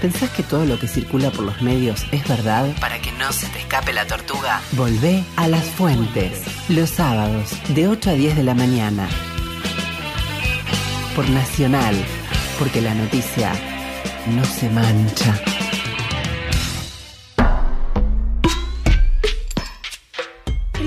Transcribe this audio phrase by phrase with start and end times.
[0.00, 2.68] ¿Pensás que todo lo que circula por los medios es verdad?
[2.80, 6.42] Para que no se te escape la tortuga, volvé a las fuentes.
[6.68, 9.08] Los sábados, de 8 a 10 de la mañana.
[11.16, 11.96] Por Nacional,
[12.60, 13.52] porque la noticia
[14.36, 15.57] no se mancha.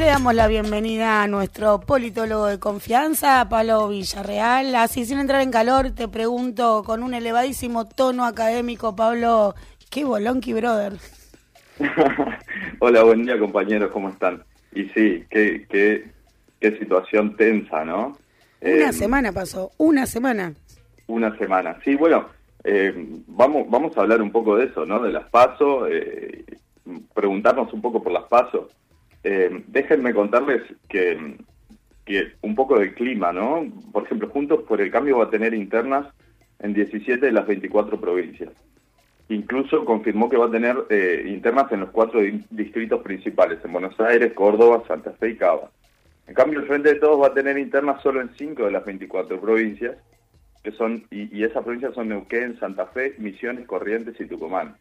[0.02, 4.74] Le damos la bienvenida a nuestro politólogo de confianza, Pablo Villarreal.
[4.74, 9.54] Así, sin entrar en calor, te pregunto con un elevadísimo tono académico, Pablo,
[9.92, 10.94] ¿qué bolonqui, brother?
[12.80, 14.44] Hola, buen día, compañeros, ¿cómo están?
[14.74, 16.10] Y sí, qué, qué,
[16.60, 18.18] qué situación tensa, ¿no?
[18.60, 20.56] Una Eh, semana pasó, una semana.
[21.06, 21.78] Una semana.
[21.84, 22.26] Sí, bueno,
[22.64, 22.92] eh,
[23.28, 25.00] vamos, vamos a hablar un poco de eso, ¿no?
[25.04, 26.44] De las pasos, eh,
[27.14, 28.72] preguntarnos un poco por las pasos.
[29.24, 31.38] Eh, déjenme contarles que,
[32.42, 33.66] un poco del clima, ¿no?
[33.92, 36.08] Por ejemplo, Juntos por el Cambio va a tener internas
[36.60, 38.50] en 17 de las 24 provincias.
[39.30, 43.72] Incluso confirmó que va a tener eh, internas en los cuatro di- distritos principales, en
[43.72, 45.72] Buenos Aires, Córdoba, Santa Fe y Cava.
[46.28, 48.86] En cambio, el Frente de Todos va a tener internas solo en 5 de las
[48.86, 49.96] 24 provincias,
[50.64, 54.76] que son y, y esas provincias son Neuquén, Santa Fe, Misiones, Corrientes y Tucumán.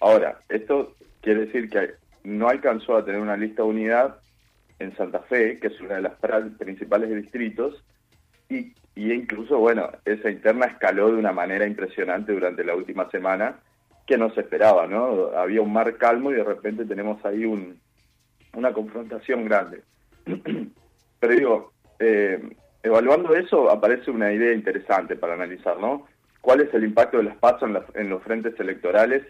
[0.00, 1.92] Ahora, esto quiere decir que
[2.24, 4.16] no alcanzó a tener una lista de unidad
[4.78, 6.14] en Santa Fe, que es una de las
[6.58, 7.82] principales distritos,
[8.48, 13.60] y, y incluso, bueno, esa interna escaló de una manera impresionante durante la última semana,
[14.06, 15.30] que no se esperaba, ¿no?
[15.36, 17.80] Había un mar calmo y de repente tenemos ahí un,
[18.54, 19.82] una confrontación grande.
[21.20, 26.06] Pero digo, eh, evaluando eso aparece una idea interesante para analizar, ¿no?
[26.40, 29.22] ¿Cuál es el impacto de las PASO en, en los frentes electorales?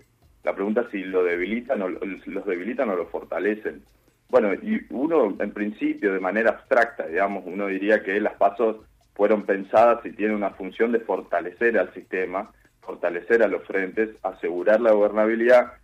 [0.45, 3.83] La pregunta es si lo debilitan o lo- los debilitan o lo fortalecen.
[4.29, 8.79] Bueno, y uno en principio, de manera abstracta, digamos, uno diría que las pasos
[9.15, 14.81] fueron pensadas y tienen una función de fortalecer al sistema, fortalecer a los frentes, asegurar
[14.81, 15.75] la gobernabilidad,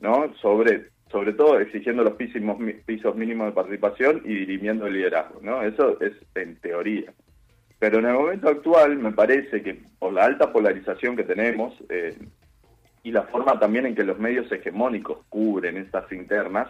[0.00, 0.34] ¿no?
[0.34, 2.42] Sobre, sobre todo exigiendo los pisos,
[2.84, 5.62] pisos mínimos de participación y dirimiendo el liderazgo, ¿no?
[5.62, 7.12] Eso es en teoría.
[7.78, 12.16] Pero en el momento actual me parece que por la alta polarización que tenemos eh,
[13.02, 16.68] y la forma también en que los medios hegemónicos cubren estas internas,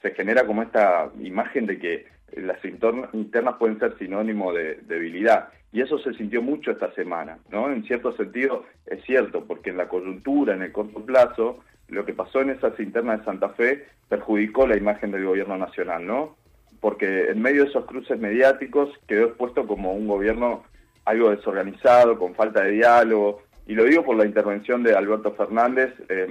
[0.00, 2.06] se genera como esta imagen de que
[2.36, 5.48] las interna- internas pueden ser sinónimo de debilidad.
[5.72, 7.70] Y eso se sintió mucho esta semana, ¿no?
[7.70, 12.14] En cierto sentido es cierto, porque en la coyuntura, en el corto plazo, lo que
[12.14, 16.36] pasó en esas internas de Santa Fe perjudicó la imagen del gobierno nacional, ¿no?
[16.80, 20.64] Porque en medio de esos cruces mediáticos quedó expuesto como un gobierno
[21.04, 25.92] algo desorganizado, con falta de diálogo, y lo digo por la intervención de Alberto Fernández,
[26.08, 26.28] eh,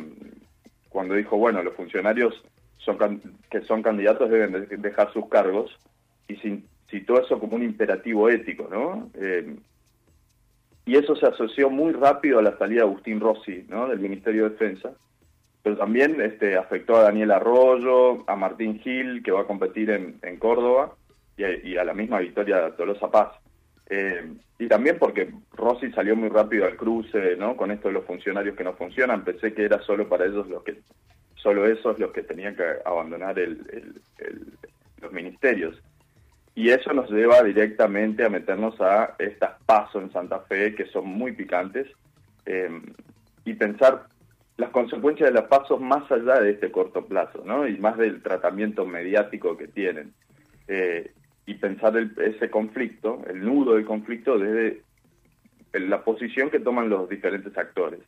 [0.90, 2.44] cuando dijo, bueno, los funcionarios
[2.78, 5.78] son que son candidatos deben de- dejar sus cargos,
[6.28, 6.36] y
[6.90, 9.10] citó eso como un imperativo ético, ¿no?
[9.16, 9.56] Eh,
[10.86, 13.62] y eso se asoció muy rápido a la salida de Agustín Rossi.
[13.62, 14.92] Del Ministerio de Defensa,
[15.64, 20.38] pero también este, afectó a Daniel Arroyo, a Martín Gil, que va a competir en,
[20.38, 20.94] Córdoba,
[21.38, 23.30] y a, y a la misma Victoria Tolosa Paz.
[23.96, 24.24] Eh,
[24.58, 27.56] y también porque Rossi salió muy rápido al cruce, ¿no?
[27.56, 30.64] Con esto de los funcionarios que no funcionan, pensé que era solo para ellos los
[30.64, 30.80] que,
[31.36, 34.02] solo esos los que tenían que abandonar el,
[35.00, 35.80] los ministerios.
[36.56, 41.06] Y eso nos lleva directamente a meternos a estas pasos en Santa Fe, que son
[41.06, 41.88] muy picantes,
[42.48, 42.82] eh,
[43.46, 44.08] y pensar
[44.58, 47.68] las consecuencias de las pasos más allá de este corto plazo, ¿no?
[47.68, 50.14] Y más del tratamiento mediático que tienen.
[50.68, 51.12] Eh,
[51.46, 54.82] y pensar el- ese conflicto, el nudo del conflicto, desde
[55.74, 58.00] la posición que toman los diferentes actores.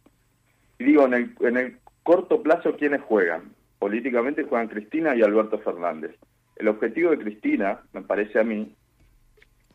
[0.79, 3.53] Y digo, en el, en el corto plazo, ¿quiénes juegan?
[3.79, 6.15] Políticamente juegan Cristina y Alberto Fernández.
[6.55, 8.73] El objetivo de Cristina, me parece a mí,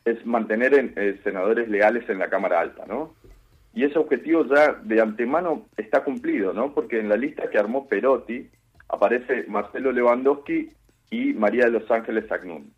[0.05, 3.13] es mantener en- eh, senadores leales en la Cámara Alta, ¿no?
[3.73, 6.73] Y ese objetivo ya de antemano está cumplido, ¿no?
[6.73, 8.49] Porque en la lista que armó Perotti
[8.89, 10.69] aparece Marcelo Lewandowski
[11.11, 12.73] y María de los Ángeles Agnún.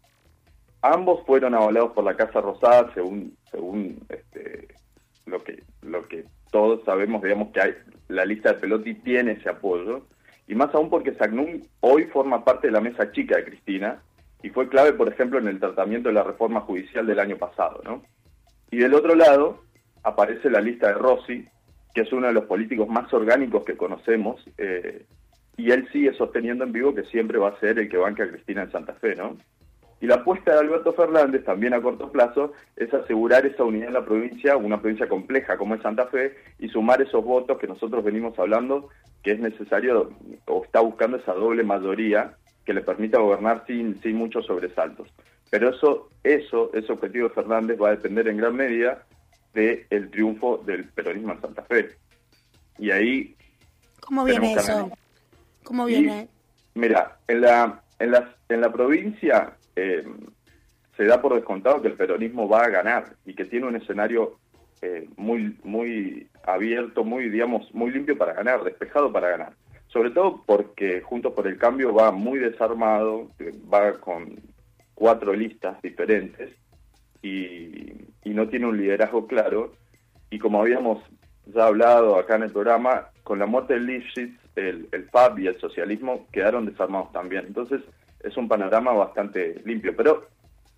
[0.83, 4.67] Ambos fueron avalados por la Casa Rosada según según este,
[5.25, 7.73] lo que lo que todos sabemos, digamos que hay,
[8.09, 10.05] la lista de Pelotti tiene ese apoyo
[10.45, 14.01] y más aún porque Sagnum hoy forma parte de la mesa chica de Cristina
[14.41, 17.81] y fue clave, por ejemplo, en el tratamiento de la reforma judicial del año pasado,
[17.85, 18.03] ¿no?
[18.69, 19.63] Y del otro lado
[20.03, 21.47] aparece la lista de Rossi,
[21.93, 25.05] que es uno de los políticos más orgánicos que conocemos, eh,
[25.55, 28.29] y él sigue sosteniendo en vivo que siempre va a ser el que banca a
[28.29, 29.37] Cristina en Santa Fe, ¿no?
[30.03, 33.93] Y la apuesta de Alberto Fernández, también a corto plazo, es asegurar esa unidad en
[33.93, 38.03] la provincia, una provincia compleja como es Santa Fe, y sumar esos votos que nosotros
[38.03, 38.89] venimos hablando,
[39.23, 40.11] que es necesario,
[40.47, 42.35] o está buscando esa doble mayoría
[42.65, 45.07] que le permita gobernar sin, sin muchos sobresaltos.
[45.49, 49.05] Pero eso, eso, ese objetivo de Fernández va a depender en gran medida
[49.53, 51.91] del triunfo del peronismo en Santa Fe.
[52.77, 53.37] Y ahí
[54.01, 54.91] ¿Cómo viene eso?
[55.63, 56.27] ¿Cómo viene?
[56.73, 60.05] mira, en la, en la, en la provincia eh,
[60.95, 64.37] se da por descontado que el peronismo va a ganar y que tiene un escenario
[64.81, 69.53] eh, muy, muy abierto, muy, digamos, muy limpio para ganar, despejado para ganar.
[69.87, 73.29] Sobre todo porque Juntos por el Cambio va muy desarmado,
[73.71, 74.41] va con
[74.93, 76.51] cuatro listas diferentes
[77.21, 77.93] y,
[78.25, 79.73] no tiene un liderazgo claro.
[80.31, 81.03] Y como habíamos
[81.45, 85.47] ya hablado acá en el programa, con la muerte del Lifshitz, el, el FAB y
[85.47, 87.45] el socialismo quedaron desarmados también.
[87.45, 87.81] Entonces
[88.23, 89.95] es un panorama bastante limpio.
[89.95, 90.27] Pero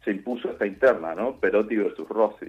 [0.04, 1.40] se impuso esta interna, ¿no?
[1.40, 2.46] Perotti versus Rossi.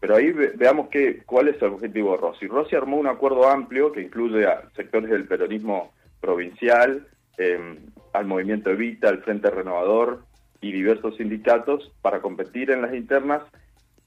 [0.00, 2.46] Pero ahí veamos que, cuál es el objetivo de Rossi.
[2.46, 7.06] Rossi armó un acuerdo amplio que incluye a sectores del peronismo provincial,
[7.36, 7.76] em,
[8.14, 10.22] al movimiento Evita, al Frente Renovador
[10.62, 13.42] y diversos sindicatos para competir en las internas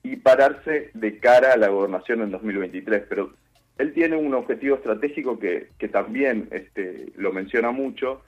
[0.02, 3.04] y pararse de cara a la gobernación en 2023.
[3.08, 3.32] Pero
[3.78, 8.22] él tiene un objetivo estratégico que, que también este, lo menciona mucho,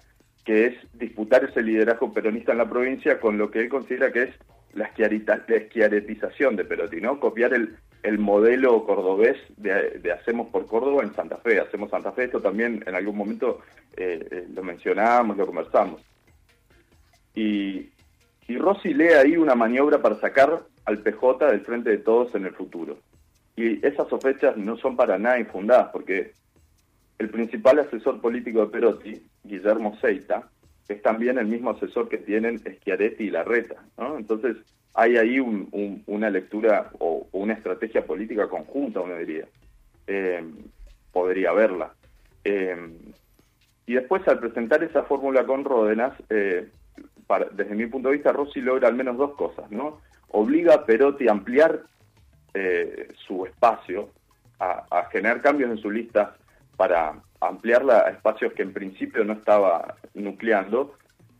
[0.45, 4.23] que es disputar ese liderazgo peronista en la provincia con lo que él considera que
[4.23, 4.29] es
[4.75, 7.19] la, esquiaretización de Perotti, ¿no?
[7.19, 11.59] Copiar el, el modelo cordobés de, Hacemos por Córdoba en Santa Fe.
[11.59, 13.61] Hacemos Santa Fe, esto también en algún momento
[13.97, 16.01] eh, eh, lo mencionamos, lo conversamos.
[17.33, 17.89] Y,
[18.47, 22.45] y Rossi lee ahí una maniobra para sacar al PJ del frente de todos en
[22.45, 22.99] el futuro.
[23.55, 26.33] Y esas sospechas no son para nada infundadas, porque
[27.17, 30.49] el principal asesor político de Perotti, Guillermo Seita,
[30.87, 34.17] es también el mismo asesor que tienen Schiaretti y Larreta, ¿no?
[34.17, 34.57] Entonces
[34.93, 39.45] hay ahí una lectura o, una estrategia política conjunta, uno diría.
[40.07, 40.43] Eh,
[41.11, 41.93] podría verla.
[42.43, 42.75] Eh,
[43.87, 46.69] y después al presentar esa fórmula con Ródenas, eh,
[47.53, 50.01] desde mi punto de vista, Rossi logra al menos dos cosas, ¿no?
[50.29, 51.83] Obliga a Perotti a ampliar
[53.27, 54.11] su espacio,
[54.59, 56.37] a, a generar cambios en su lista
[56.75, 60.95] para ampliarla a espacios que en principio no estaba nucleando,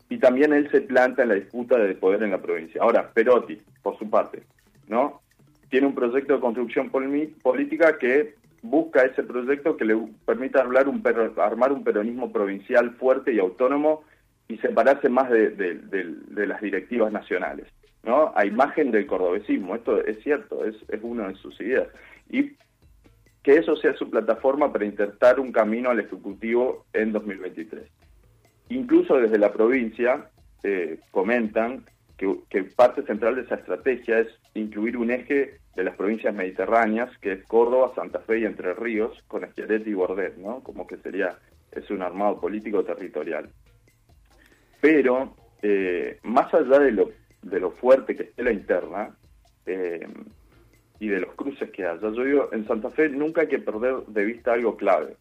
[0.08, 2.80] y también él se planta en la disputa de poder en la provincia.
[2.82, 4.42] Ahora, Perotti, por su parte,
[4.88, 5.20] ¿no?
[5.68, 11.02] Tiene un proyecto de construcción política que busca ese proyecto que le permita hablar un
[11.38, 14.04] armar un peronismo provincial fuerte y autónomo
[14.48, 17.66] y separarse más de, de, las directivas nacionales,
[18.04, 18.32] ¿no?
[18.36, 21.88] A imagen del cordobesismo, esto es cierto, es, es una de sus ideas.
[22.30, 22.52] Y
[23.46, 27.88] que eso sea su plataforma para intentar un camino al Ejecutivo en 2023.
[28.70, 30.28] Incluso desde la provincia
[30.64, 31.84] eh, comentan
[32.16, 37.34] que, parte central de esa estrategia es incluir un eje de las provincias mediterráneas, que
[37.34, 40.60] es Córdoba, Santa Fe y Entre Ríos, con Esquiaret y Bordet, ¿no?
[40.64, 41.38] Como que sería,
[41.70, 43.48] es un armado político territorial.
[44.80, 47.12] Pero, eh, más allá de lo,
[47.42, 49.16] de lo fuerte que esté la interna,
[49.66, 50.04] eh,
[50.98, 52.00] y de los cruces que haya.
[52.00, 55.16] Yo digo, en Santa Fe nunca hay que perder de vista algo clave.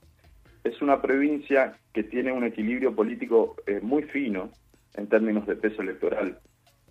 [0.63, 4.51] Es una provincia que tiene un equilibrio político eh, muy fino
[4.95, 6.39] en términos de peso electoral,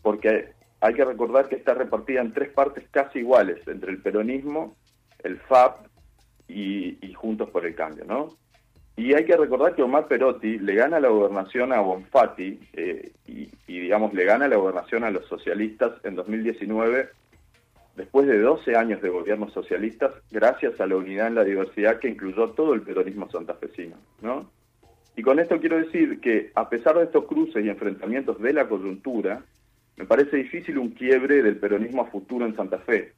[0.02, 4.76] porque hay que recordar que está repartida en tres partes casi iguales, entre el peronismo,
[5.22, 5.86] el FAP
[6.48, 8.28] y, Juntos por el Cambio, ¿no?
[8.96, 13.48] Y hay que recordar que Omar Perotti le gana la gobernación a Bonfatti eh, y,
[13.66, 17.08] y, digamos, le gana la gobernación a los socialistas en 2019
[17.96, 22.08] después de 12 años de gobiernos socialistas, gracias a la unidad en la diversidad que
[22.08, 24.50] incluyó todo el peronismo santafesino, ¿no?
[25.16, 28.68] Y con esto quiero decir que, a pesar de estos cruces y enfrentamientos de la
[28.68, 29.42] coyuntura,
[29.96, 33.12] me parece difícil un quiebre del peronismo a futuro en Santa Fe,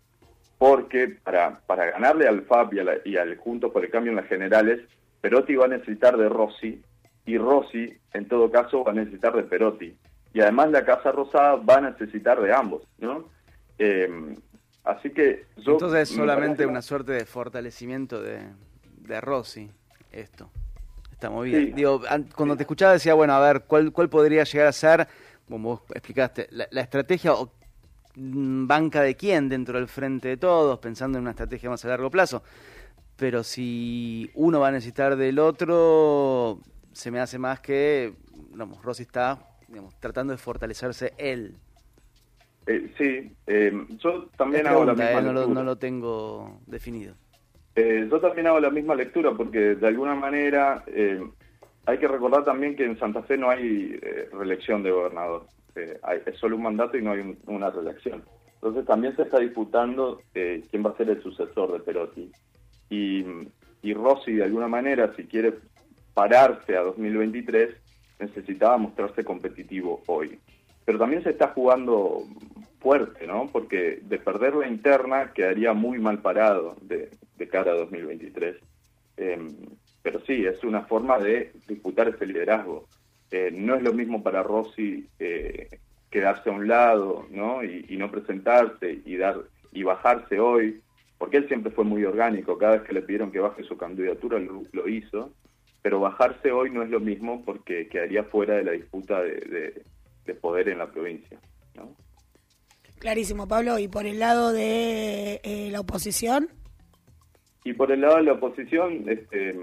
[0.58, 4.28] porque para, para ganarle al FAP y, y al Juntos por el Cambio en las
[4.28, 4.80] generales,
[5.22, 6.82] Perotti va a necesitar de Rossi,
[7.26, 9.96] y Rossi, en todo caso, va a necesitar de Perotti.
[10.32, 13.24] Y además la Casa Rosada va a necesitar de ambos, ¿no?
[13.78, 14.08] Eh,
[14.86, 18.40] Así que Entonces es solamente una suerte de fortalecimiento de,
[19.00, 19.68] de Rossi,
[20.12, 20.48] esto.
[21.10, 21.74] Está muy bien.
[21.74, 22.00] Digo,
[22.36, 25.08] cuando te escuchaba decía, bueno, a ver, ¿cuál, cuál podría llegar a ser,
[25.48, 27.50] como vos explicaste, la, estrategia o
[28.14, 31.88] mm, banca de quién dentro del frente de todos, pensando en una estrategia más a
[31.88, 32.44] largo plazo?
[33.16, 36.60] Pero si uno va a necesitar del otro,
[36.92, 38.14] se me hace más que,
[38.52, 41.56] digamos, Rossi está digamos, tratando de fortalecerse él.
[42.66, 45.46] Eh, sí, eh, yo también hago la misma eh, no, lectura.
[45.46, 47.14] Lo, no lo tengo definido.
[47.76, 50.84] yo también hago la misma lectura porque de alguna manera
[51.86, 53.96] hay que recordar también que en Santa Fe no hay
[54.32, 55.46] reelección de gobernador.
[55.74, 58.24] es solo un mandato y no hay una reelección.
[58.54, 62.32] Entonces también se está disputando quién va a ser el sucesor de Perotti.
[62.90, 63.24] Y,
[63.82, 65.54] y Rossi, de alguna manera, si quiere
[66.14, 67.76] pararse a 2023,
[68.18, 70.40] necesitaba mostrarse competitivo hoy
[70.86, 72.22] pero también se está jugando
[72.80, 73.48] fuerte, ¿no?
[73.52, 77.10] Porque de perder la interna quedaría muy mal parado de,
[77.48, 78.56] cara a 2023.
[79.16, 79.48] Em,
[80.02, 82.86] pero sí, es una forma de disputar ese liderazgo.
[83.30, 85.68] Eh, no es lo mismo para Rossi eh,
[86.10, 87.64] quedarse a un lado ¿no?
[87.64, 89.36] Y, no presentarse y, dar,
[89.72, 90.80] y bajarse hoy,
[91.18, 94.38] porque él siempre fue muy orgánico, cada vez que le pidieron que baje su candidatura
[94.38, 95.32] lo, hizo,
[95.82, 99.82] pero bajarse hoy no es lo mismo porque quedaría fuera de la disputa de,
[100.40, 101.38] poder en la provincia.
[103.06, 103.78] Clarísimo, Pablo.
[103.78, 106.48] ¿Y por el lado de eh, la oposición?
[107.62, 109.54] Y por el lado de la oposición, este,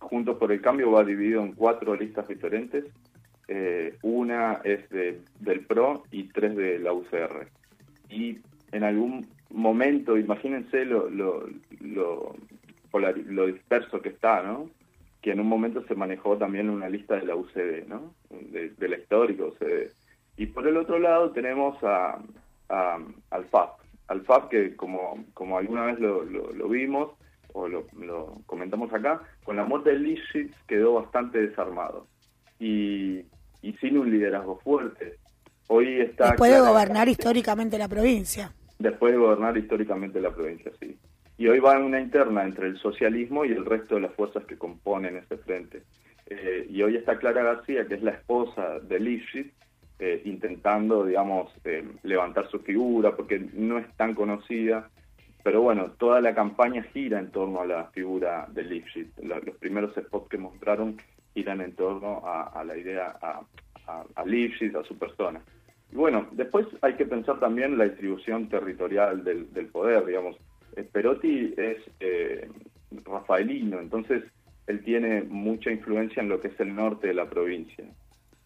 [0.00, 2.84] Juntos por el Cambio va dividido en cuatro listas diferentes.
[3.46, 7.46] Eh, una es de, del PRO y tres de la UCR.
[8.10, 8.38] Y
[8.72, 11.46] en algún momento, imagínense lo, lo,
[11.82, 14.68] lo, disperso que está, ¿no?
[15.22, 18.12] Que en un momento se manejó también una lista de la UCD, ¿no?
[18.28, 19.92] De la histórica UCD.
[20.36, 22.18] Y por el otro lado tenemos a,
[22.68, 23.80] al FAP.
[24.08, 27.12] Al FAP que como, como alguna vez lo, lo, vimos
[27.52, 27.86] o lo,
[28.46, 32.06] comentamos acá, con la muerte de Lifshitz quedó bastante desarmado
[32.58, 33.24] y,
[33.62, 35.18] y sin un liderazgo fuerte.
[35.68, 36.28] Hoy está...
[36.28, 38.52] Después de gobernar históricamente la provincia.
[38.78, 40.96] Después de gobernar históricamente la provincia, sí.
[41.38, 44.44] Y hoy va en una interna entre el socialismo y el resto de las fuerzas
[44.44, 45.82] que componen ese frente.
[46.26, 49.52] Eh, y hoy está Clara García, que es la esposa de Lifshitz,
[49.98, 54.90] eh, intentando, digamos, eh, levantar su figura, porque no es tan conocida.
[55.42, 59.16] Pero bueno, toda la campaña gira en torno a la figura de Lipschitz.
[59.22, 60.98] los primeros spots que mostraron
[61.32, 63.40] giran en torno a, la idea, a,
[63.86, 65.40] a, a Lipschitz, a su persona.
[65.92, 70.36] Y bueno, después hay que pensar también la distribución territorial del, del poder, digamos.
[70.76, 71.78] Eh, Perotti es
[73.04, 74.24] rafaelino, entonces
[74.66, 77.84] él tiene mucha influencia en lo que es el norte de la provincia.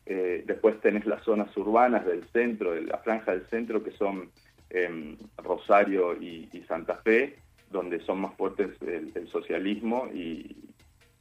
[0.07, 4.31] Eh, después tenés las zonas urbanas del centro, de la franja del centro, que son
[4.71, 7.37] em, Rosario y, Santa Fe,
[7.71, 10.57] donde son más fuertes el, socialismo y,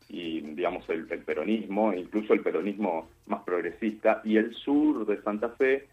[0.08, 4.22] digamos, el, peronismo, incluso el peronismo más progresista.
[4.24, 5.88] Y el sur de Santa Fe,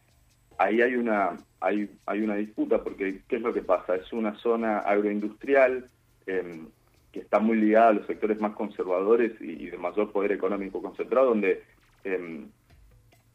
[0.58, 3.96] ahí hay una, hay, hay una disputa, porque ¿qué es lo que pasa?
[3.96, 5.88] Es una zona agroindustrial
[6.26, 6.68] em,
[7.12, 11.28] que está muy ligada a los sectores más conservadores y, de mayor poder económico concentrado,
[11.28, 11.62] donde
[12.04, 12.48] em,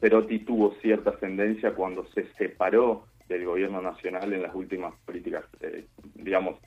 [0.02, 5.86] Perotti tuvo cierta ascendencia cuando se separó del gobierno nacional en las últimas políticas, eh,
[6.16, 6.60] digamos,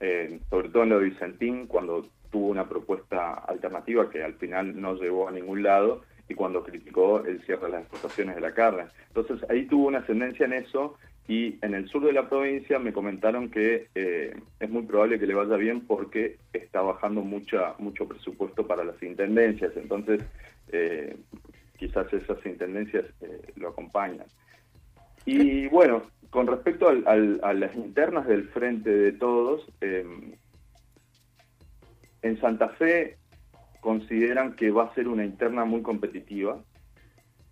[0.00, 4.78] eh, sobre todo en lo de Vicentín, cuando tuvo una propuesta alternativa que al final
[4.78, 8.52] no llevó a ningún lado y cuando criticó el cierre de las exportaciones de la
[8.52, 8.84] carne.
[9.08, 12.92] Entonces ahí tuvo una ascendencia en eso y en el sur de la provincia me
[12.92, 18.06] comentaron que eh, es muy probable que le vaya bien porque está bajando mucha, mucho
[18.06, 19.72] presupuesto para las intendencias.
[19.74, 20.20] Entonces,
[21.76, 24.26] quizás esas intendencias eh, lo acompañan.
[25.26, 30.32] Y bueno, con respecto a las internas del Frente de Todos, em,
[32.22, 33.18] en Santa Fe
[33.80, 36.62] consideran que va a ser una interna muy competitiva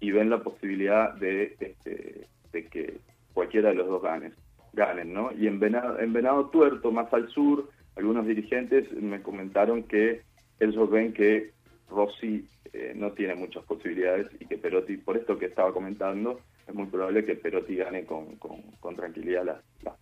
[0.01, 2.99] y ven la posibilidad de, este, de que
[3.35, 4.35] cualquiera de los dos ganes,
[4.73, 5.31] ganen, ¿no?
[5.33, 10.23] Y en Venado, en Venado Tuerto, más al sur, algunos dirigentes me comentaron que
[10.59, 11.53] ellos ven que
[11.93, 16.75] Rossi eh, no tiene muchas posibilidades y que Perotti, por esto que estaba comentando, es
[16.75, 19.95] muy probable que Perotti gane con, con, tranquilidad las, las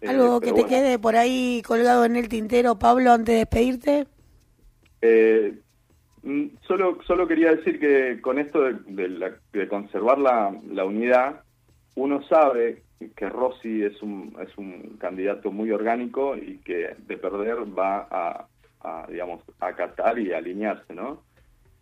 [0.00, 4.06] eh, ¿Algo que te quede por ahí colgado en el tintero, Pablo, antes de despedirte?
[5.00, 5.54] Eh,
[6.22, 11.42] mm, solo, solo quería decir que con esto de, de, conservar la, la, unidad,
[11.94, 12.82] uno sabe
[13.16, 18.46] que Rossi es un, es un candidato muy orgánico y que de perder va a,
[18.86, 21.22] a digamos, acatar y alinearse, ¿no?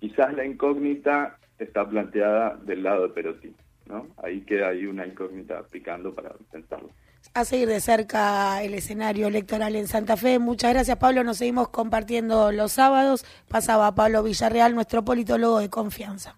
[0.01, 3.55] Quizás la incógnita está planteada del lado de Perotti,
[3.87, 4.09] ¿no?
[4.23, 6.91] Ahí queda ahí una incógnita aplicando para pensarlo.
[7.35, 10.39] A seguir de cerca el escenario electoral en Santa Fe.
[10.39, 11.25] Muchas gracias, Pablo.
[11.25, 13.25] Nos seguimos compartiendo los sábados.
[13.49, 16.37] Pasaba Pablo Villarreal, nuestro politólogo de confianza.